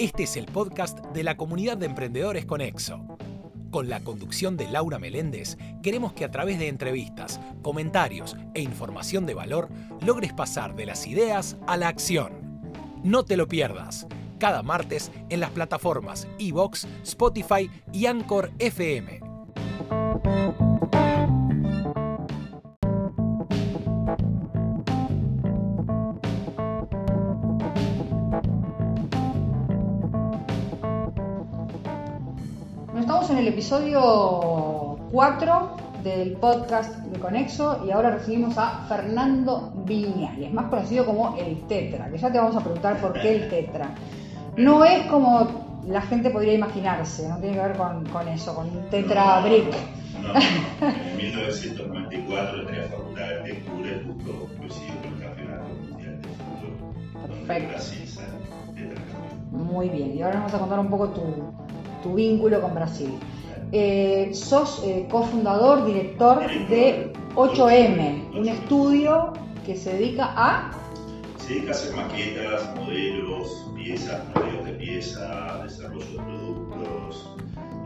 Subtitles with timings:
[0.00, 3.04] Este es el podcast de la comunidad de emprendedores Conexo.
[3.70, 9.26] Con la conducción de Laura Meléndez, queremos que a través de entrevistas, comentarios e información
[9.26, 9.68] de valor
[10.00, 12.32] logres pasar de las ideas a la acción.
[13.04, 14.06] No te lo pierdas,
[14.38, 19.20] cada martes en las plataformas Evox, Spotify y Anchor FM.
[33.50, 41.36] Episodio 4 del podcast de Conexo y ahora recibimos a Fernando Viñales, más conocido como
[41.36, 43.90] el Tetra, que ya te vamos a preguntar por qué el Tetra.
[44.56, 48.68] No es como la gente podría imaginarse, no tiene que ver con, con eso, con
[48.68, 49.74] un Tetra Brick.
[50.22, 50.34] No,
[50.86, 56.28] en 1994 entré a Facultad de Arquitectura y justo coincidió con el Campeonato Mundial de
[56.28, 57.48] Fútbol.
[57.48, 57.66] donde.
[57.66, 58.28] Brasil sale.
[59.50, 61.22] Muy bien, y ahora nos vas a contar un poco tu,
[62.02, 63.10] tu vínculo con Brasil.
[63.72, 69.32] Eh, sos eh, cofundador, director de 8M, un estudio
[69.64, 70.72] que se dedica a...
[71.38, 77.30] Se dedica a hacer maquetas, modelos, piezas, modelos de piezas, desarrollo de productos,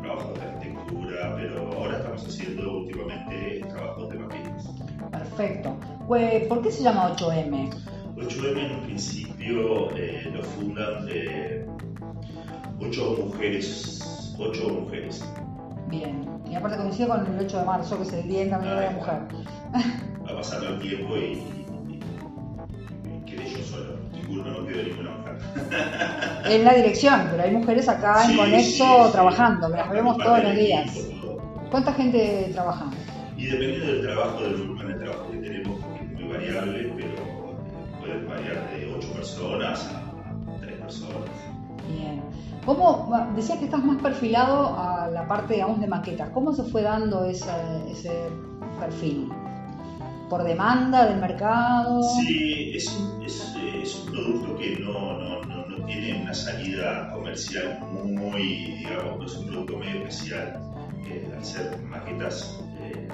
[0.00, 4.70] trabajos de arquitectura, pero ahora estamos haciendo últimamente trabajos de maquetas.
[5.10, 5.76] Perfecto.
[6.08, 7.70] Pues, ¿Por qué se llama 8M?
[8.16, 11.08] 8M en un principio eh, lo fundan
[12.80, 14.03] ocho mujeres,
[14.38, 15.24] ocho mujeres.
[15.88, 16.24] Bien.
[16.50, 18.90] Y aparte coincide con el 8 de marzo, que es el Día Internacional de la
[18.92, 19.18] Mujer.
[20.28, 22.00] Va pasando el tiempo y, y-
[23.08, 23.96] y quedé yo solo.
[24.12, 25.34] Ninguno no quedó ninguna mujer.
[26.50, 29.12] En la dirección, pero hay mujeres acá en Conexo sí, sí.
[29.12, 30.94] trabajando, que las vemos todos los días.
[30.96, 31.38] equipo.
[31.70, 32.84] ¿Cuánta gente trabaja?
[33.36, 37.08] Y dependiendo del trabajo, del volumen de trabajo que tenemos, porque es muy variable, pero
[37.08, 37.56] eh,
[38.00, 41.30] puede variar de 8 personas a 3 personas.
[41.88, 42.22] Bien.
[42.64, 46.30] ¿Cómo, decías que estás más perfilado a la parte, digamos, de maquetas.
[46.30, 47.50] ¿Cómo se fue dando ese,
[48.80, 49.30] perfil?
[50.30, 52.02] ¿Por demanda del mercado?
[52.02, 59.38] Sí, es un, producto que no, no, no, tiene una salida comercial muy, digamos, es
[59.38, 60.60] un producto medio especial.
[61.36, 63.08] al ser maquetas eh,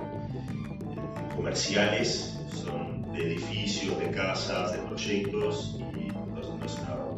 [1.34, 7.09] comerciales, son de edificios, de casas, de proyectos, y no es una,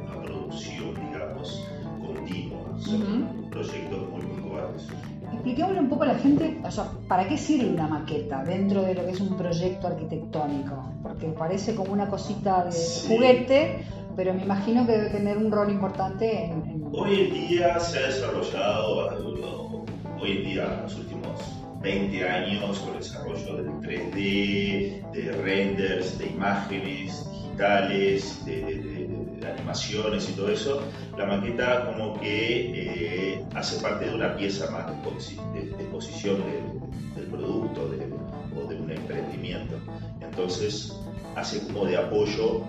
[2.98, 4.88] continua, son proyectos muy puntuales.
[5.32, 8.94] Expliquémosle un poco a la gente, o sea, ¿para qué sirve una maqueta dentro de
[8.94, 10.92] lo que es un proyecto arquitectónico?
[11.02, 13.08] Porque parece como una cosita de Sí.
[13.08, 16.52] juguete, pero me imagino que debe tener un rol importante en...
[16.70, 19.84] en- Hoy en día se ha desarrollado,
[20.20, 21.40] hoy en día, en los últimos
[21.80, 29.21] 20 años, con el desarrollo del 3D, de renders, de imágenes digitales, de, de- de-
[29.42, 30.82] de animaciones y todo eso,
[31.18, 35.82] la maqueta como que eh, hace parte de una pieza más de, exposi- de- de
[35.82, 39.76] exposición de- del producto o de un emprendimiento.
[40.20, 40.96] Entonces
[41.36, 42.62] hace como de apoyo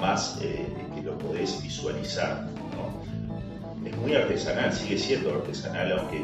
[0.00, 2.46] más eh, que lo podés visualizar.
[3.84, 6.22] Es muy artesanal, sigue siendo artesanal, aunque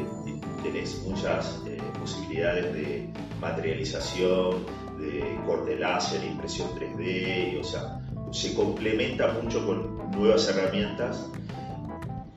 [0.63, 3.09] tenés muchas eh, posibilidades de
[3.41, 4.63] materialización,
[4.99, 7.99] de corte láser, impresión 3D, y, o sea,
[8.37, 11.27] se complementa mucho con nuevas herramientas,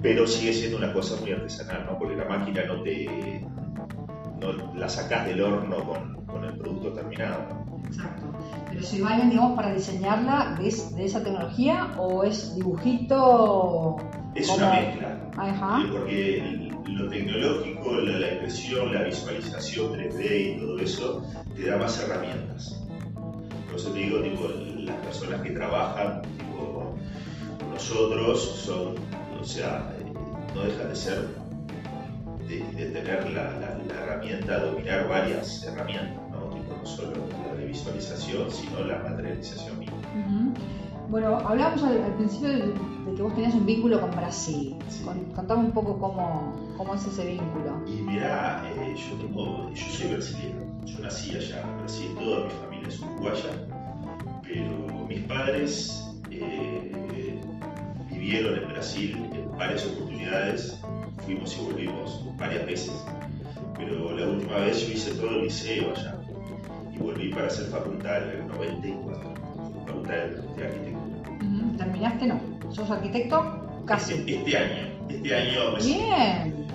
[0.03, 1.99] pero sigue siendo una cosa muy artesanal, ¿no?
[1.99, 3.45] porque la máquina no te
[4.41, 7.43] no la sacás del horno con, con el producto terminado.
[7.67, 7.87] ¿no?
[7.87, 8.27] Exacto.
[8.71, 13.97] Pero si valen, digamos, para diseñarla, ¿es de esa tecnología o es dibujito?
[14.35, 15.31] Es como- una mezcla.
[15.37, 15.83] Ajá.
[15.93, 21.23] Porque el- lo tecnológico, la, la impresión, la visualización 3D y todo eso
[21.55, 22.83] te da más herramientas.
[23.67, 24.49] Por eso te digo, tipo,
[24.85, 26.95] las personas que trabajan tipo,
[27.59, 28.95] con nosotros son,
[29.41, 30.13] o sea, eh,
[30.55, 31.29] no dejan de ser,
[32.49, 36.49] de, de tener la, la- la herramienta, dominar varias herramientas, ¿no?
[36.51, 37.13] Tipo, no solo
[37.47, 39.97] la de visualización, sino la materialización misma.
[41.09, 44.77] Bueno, hablábamos al, al principio de, de que vos tenías un vínculo con Brasil.
[44.89, 45.05] Sí.
[45.35, 47.81] Contame un poco cómo, cómo es ese vínculo.
[47.87, 52.51] Y mirá, eh, yo, tengo, yo soy brasileño, yo nací allá en Brasil, toda mi
[52.51, 53.51] familia es uruguaya,
[54.53, 57.41] pero mis padres eh,
[58.11, 60.81] vivieron en Brasil en varias oportunidades,
[61.25, 62.93] fuimos y volvimos varias veces,
[63.77, 66.17] pero la última vez yo hice todo el liceo allá
[66.93, 69.35] y volví para hacer facultad en el 94,
[69.87, 71.31] facultad de arquitectura.
[71.31, 71.77] Ujú.
[71.77, 72.27] ¿Terminaste?
[72.27, 72.41] No.
[72.71, 73.83] ¿Sos arquitecto?
[73.87, 74.15] Casi.
[74.15, 76.67] Este, este año, este año me Bien.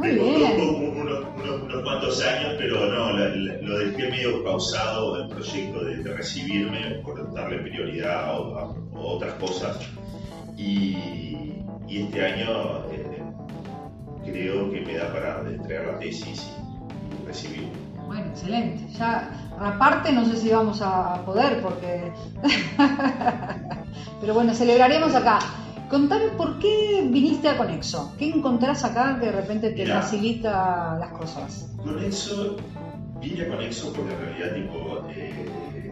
[0.00, 0.60] Muy Me bien.
[0.60, 5.84] unos, unos- unos cuantos años, pero no, la- la- lo dejé medio pausado el proyecto
[5.84, 9.78] de, de recibirme por darle prioridad a, a- a otras cosas.
[10.56, 11.54] Y,
[11.86, 13.22] y este año eh,
[14.24, 16.50] creo que me da para entregar la tesis
[17.22, 17.68] y recibir.
[18.06, 18.92] Bueno, excelente.
[18.98, 22.10] Ya, aparte no sé si vamos a poder porque...
[24.20, 25.38] Pero bueno, celebraremos acá.
[25.90, 28.14] Contame por qué viniste a Conexo.
[28.16, 30.00] ¿Qué encontrás acá que de repente te Mirá.
[30.00, 31.68] facilita las cosas?
[31.82, 32.56] Conexo,
[33.20, 35.90] vine a Conexo porque en realidad tipo, eh,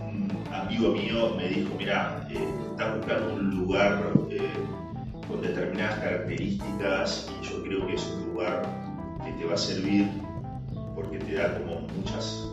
[0.00, 2.38] un amigo mío me dijo, mira, eh,
[2.70, 4.40] estás buscando un lugar eh,
[5.28, 8.62] con determinadas características y yo creo que es un lugar
[9.22, 10.08] que te va a servir
[10.94, 12.48] porque te da como muchas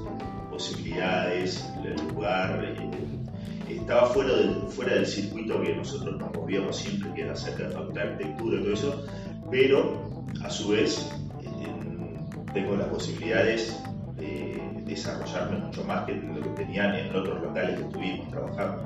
[0.51, 3.22] posibilidades, el lugar eh,
[3.69, 7.69] estaba fuera del, fuera del circuito que nosotros nos movíamos siempre, que era cerca de
[7.69, 9.05] facultad de arquitectura y todo eso,
[9.49, 11.11] pero a su vez
[11.41, 12.19] eh,
[12.53, 13.79] tengo las posibilidades
[14.17, 18.83] de desarrollarme mucho más que lo que tenían en otros locales que estuvimos trabajando.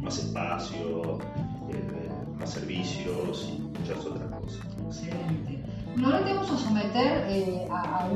[0.00, 1.18] Más espacio,
[2.38, 4.60] más servicios y muchas otras cosas.
[4.86, 5.64] Excelente.
[6.04, 8.08] Ahora te vamos a someter eh, a, a a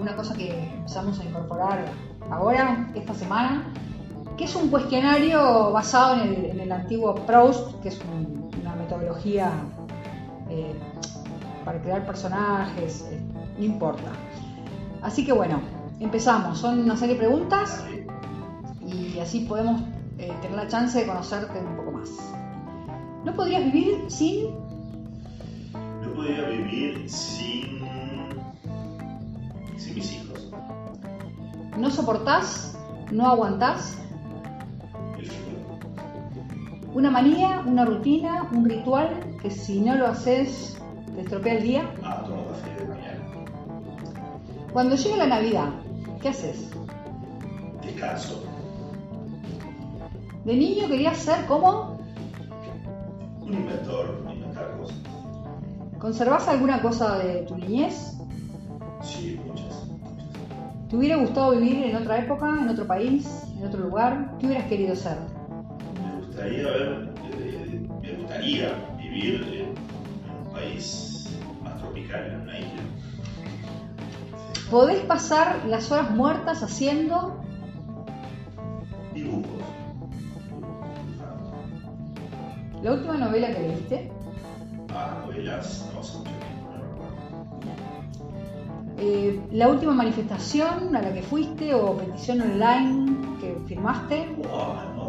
[0.00, 1.84] una cosa que empezamos a incorporar
[2.30, 3.72] ahora, esta semana,
[4.40, 8.74] que es un cuestionario basado en el, en el antiguo Proust, que es un- una
[8.74, 9.52] metodología
[10.48, 10.74] eh,
[11.62, 13.20] para crear personajes, eh,
[13.58, 14.10] no importa.
[15.02, 15.60] Así que bueno,
[16.00, 16.56] empezamos.
[16.58, 17.84] Son una serie de preguntas
[18.86, 19.82] y así podemos
[20.16, 22.08] eh, tener la chance de conocerte un poco más.
[23.26, 24.46] ¿No podrías vivir sin
[26.02, 27.80] No podría vivir sin,
[29.76, 30.50] sin mis hijos.
[31.76, 32.78] no soportás,
[33.12, 33.98] no aguantás.
[36.92, 39.08] Una manía, una rutina, un ritual
[39.40, 40.80] que si no lo haces
[41.14, 41.90] te estropea el día.
[42.02, 43.20] Ah, café de mañana.
[44.72, 45.68] Cuando llega la Navidad,
[46.20, 46.70] ¿qué haces?
[47.82, 48.44] Descanso.
[50.44, 51.98] De niño querías ser como,
[53.42, 54.96] Un inventor, inventar cosas.
[55.98, 58.16] ¿conservás alguna cosa de tu niñez?
[59.02, 59.86] Sí, muchas.
[60.88, 64.36] ¿Te hubiera gustado vivir en otra época, en otro país, en otro lugar?
[64.38, 65.39] ¿Qué hubieras querido ser?
[66.40, 69.76] Me gustaría ver, eh, me gustaría vivir
[70.24, 72.82] en un país más tropical, en una isla.
[74.70, 77.46] ¿Podés pasar las horas muertas haciendo?
[79.12, 79.64] Dibujos.
[82.82, 84.16] La última novela que leíste,
[84.88, 86.30] Ah, novelas, no recuerdo.
[88.96, 94.36] eh, la última manifestación a la que fuiste o petición online que firmaste,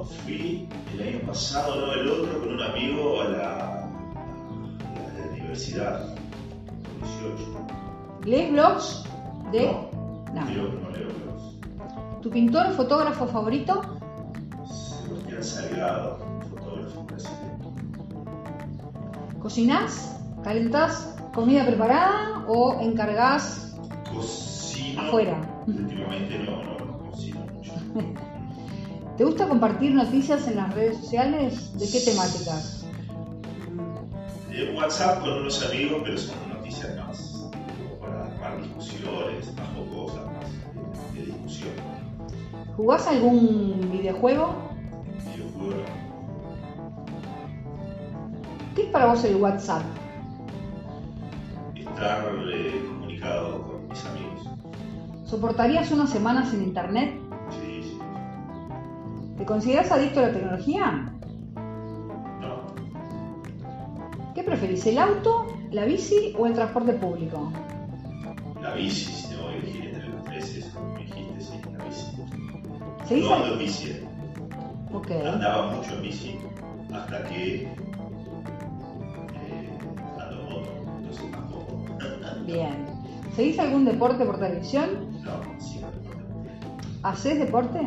[0.06, 3.90] fui el año pasado, no el otro, con un amigo a la, a
[5.20, 7.00] la universidad, con
[7.36, 8.26] 18.
[8.26, 9.04] ¿lees blogs
[9.52, 9.66] de...?
[9.66, 9.90] No,
[10.34, 10.46] No.
[10.50, 12.22] Leo, no leo blogs.
[12.22, 13.82] ¿Tu pintor o fotógrafo favorito?
[14.66, 16.18] Sebastián Salgado,
[16.50, 17.74] fotógrafo brasileño.
[19.42, 20.18] ¿Cocinás?
[20.44, 23.76] ¿Calentás comida preparada o encargás
[24.14, 25.02] Cocino.
[25.02, 25.42] afuera?
[25.68, 27.74] Últimamente no, no, no cocino mucho.
[29.22, 31.78] ¿Te gusta compartir noticias en las redes sociales?
[31.78, 32.84] ¿De qué temáticas?
[34.50, 37.48] Eh, WhatsApp con unos amigos, pero son noticias más
[38.00, 41.70] para armar discusiones, más jocosas, más de, de discusión.
[42.76, 44.56] ¿Jugás algún videojuego?
[45.36, 45.86] Videojuego no.
[48.76, 49.84] ¿Qué es para vos el WhatsApp?
[51.76, 54.50] Estar eh, comunicado con mis amigos.
[55.26, 57.21] ¿Soportarías una semana sin internet?
[59.42, 61.12] ¿Te consideras adicto a la tecnología?
[62.42, 62.68] No,
[64.36, 67.52] ¿Qué preferís, el auto, la bici o el transporte público?
[68.62, 72.12] la bici, si tengo que elegir entre los tres, me dijiste, sí, la bici.
[73.08, 74.08] ¿Seguís No ando en bici, eh.
[74.94, 75.10] Ok.
[75.34, 76.38] andaba mucho en bici
[76.94, 77.68] hasta que eh,
[80.20, 80.70] ando en moto,
[81.00, 81.88] entonces tampoco.
[82.46, 82.86] Bien.
[83.36, 85.20] ¿Seguís algún deporte por televisión?
[85.24, 87.80] No, sí, no, ¿Hacés deporte?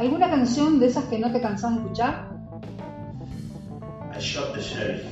[0.00, 2.30] ¿Alguna canción de esas que no te cansás de escuchar?
[4.16, 5.04] I shot the sheriff.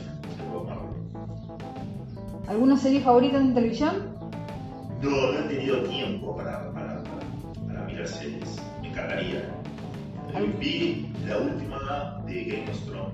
[2.49, 4.17] ¿Alguna serie favorita en televisión?
[5.03, 8.57] No, no he tenido tiempo para, para, para, para mirar series.
[8.81, 9.51] Me encantaría.
[10.59, 13.13] Vi la última de Game of Thrones,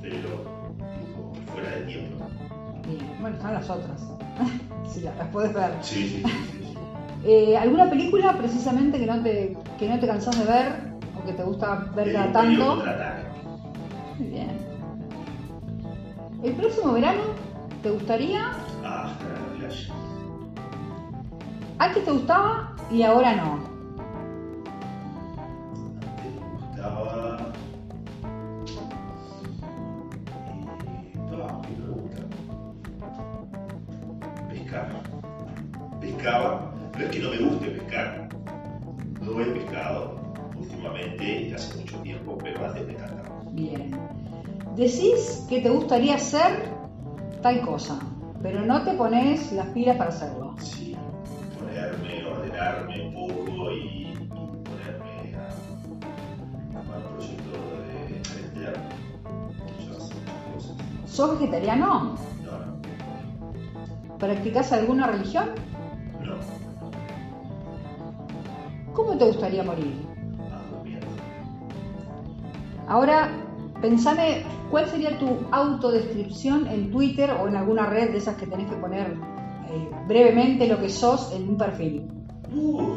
[0.00, 2.24] pero tipo, fuera de tiempo.
[2.88, 3.16] Bien.
[3.20, 4.00] Bueno, están las otras.
[4.90, 5.72] sí, las las puedes ver.
[5.82, 6.30] Sí, sí, sí.
[6.52, 6.78] sí, sí.
[7.26, 10.91] Eh, ¿Alguna película precisamente que no te, que no te cansás de ver
[11.22, 12.84] o que te gusta ver El cada Imperio tanto?
[14.18, 14.58] Muy bien.
[16.42, 17.22] ¿El próximo verano
[17.82, 18.52] te gustaría?
[18.84, 19.92] Ah, la playa.
[22.04, 23.81] Te gustaba y ahora no.
[44.76, 46.70] Decís que te gustaría hacer
[47.42, 47.98] tal cosa,
[48.42, 50.54] pero no te pones las pilas para hacerlo.
[50.58, 50.96] Sí,
[51.58, 55.58] ponerme, ordenarme un poco y, y ponerme a,
[56.74, 58.18] a un proyecto de
[59.58, 60.10] cosas.
[61.04, 62.16] ¿Sos vegetariano?
[62.38, 62.82] No, no,
[64.18, 65.50] ¿Practicás alguna religión?
[66.18, 66.46] no,
[68.92, 70.10] ¿Cómo te gustaría morir?
[70.50, 71.22] ah, durmiendo.
[72.86, 73.30] Ahora,
[73.82, 78.68] pensame, ¿cuál sería tu autodescripción en Twitter o en alguna red de esas que tenés
[78.70, 79.08] que poner
[79.70, 82.06] eh, brevemente lo que sos en un perfil?
[82.54, 82.92] Uh,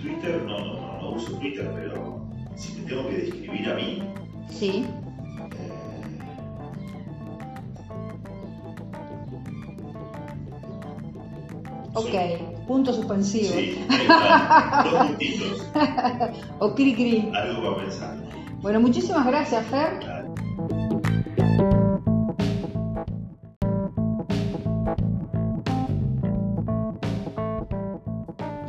[0.00, 4.02] Twitter, no, no, no, no uso Twitter, pero si me tengo que describir a mí,
[4.48, 4.86] Sí.
[5.58, 6.00] eh,
[11.96, 13.54] Ok, punto suspensivo.
[13.54, 14.06] Sí, ahí
[14.90, 15.70] dos puntitos,
[16.58, 17.30] O cri cri.
[17.34, 18.23] algo para pensar.
[18.64, 20.00] Bueno, muchísimas gracias, Fer.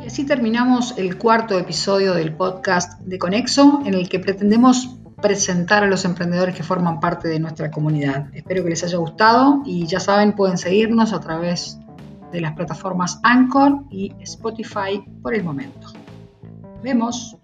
[0.02, 5.82] Y así terminamos el cuarto episodio del podcast de Conexo, en el que pretendemos presentar
[5.82, 8.26] a los emprendedores que forman parte de nuestra comunidad.
[8.34, 11.78] Espero que les haya gustado y ya saben, pueden seguirnos a través
[12.32, 15.88] de las plataformas Anchor y Spotify por el momento.
[16.82, 17.38] Vemos.